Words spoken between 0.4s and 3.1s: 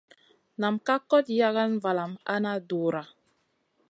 Nam ka kot yagana valam a na dura.